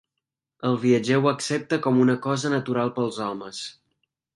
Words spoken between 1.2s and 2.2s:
accepta com una